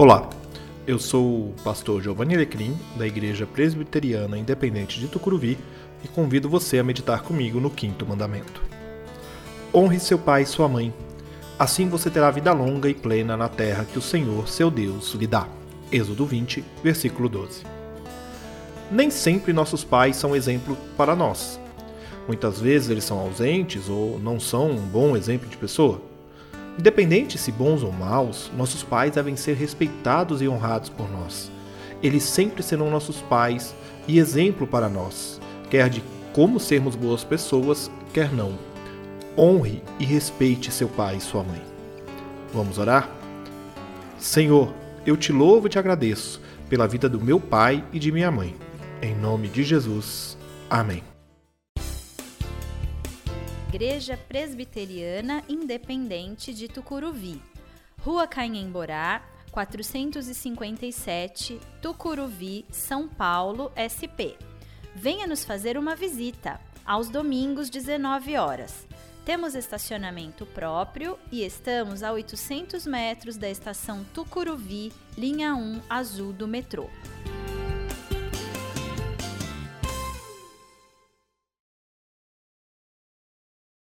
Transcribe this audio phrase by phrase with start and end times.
[0.00, 0.30] Olá,
[0.86, 5.58] eu sou o pastor Giovanni Alecrim, da Igreja Presbiteriana Independente de Tucuruvi,
[6.02, 8.62] e convido você a meditar comigo no quinto mandamento.
[9.74, 10.90] Honre seu pai e sua mãe.
[11.58, 15.26] Assim você terá vida longa e plena na terra que o Senhor, seu Deus, lhe
[15.26, 15.46] dá.
[15.92, 17.64] Êxodo 20, versículo 12.
[18.90, 21.60] Nem sempre nossos pais são exemplo para nós.
[22.26, 26.00] Muitas vezes eles são ausentes ou não são um bom exemplo de pessoa.
[26.78, 31.50] Independente se bons ou maus, nossos pais devem ser respeitados e honrados por nós.
[32.02, 33.74] Eles sempre serão nossos pais
[34.08, 36.02] e exemplo para nós, quer de
[36.32, 38.58] como sermos boas pessoas, quer não.
[39.36, 41.62] Honre e respeite seu pai e sua mãe.
[42.52, 43.08] Vamos orar?
[44.18, 44.72] Senhor,
[45.06, 48.54] eu te louvo e te agradeço pela vida do meu pai e de minha mãe.
[49.02, 50.36] Em nome de Jesus.
[50.68, 51.02] Amém.
[53.72, 57.40] Igreja Presbiteriana Independente de Tucuruvi,
[58.00, 64.34] Rua Canhemborá, 457, Tucuruvi, São Paulo, SP.
[64.92, 68.88] Venha nos fazer uma visita, aos domingos, 19 horas.
[69.24, 76.48] Temos estacionamento próprio e estamos a 800 metros da estação Tucuruvi, linha 1 azul do
[76.48, 76.90] metrô.